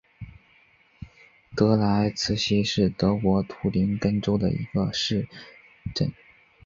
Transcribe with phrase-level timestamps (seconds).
[1.55, 5.27] 德赖茨希是德国图林根州的一个市
[5.93, 6.11] 镇。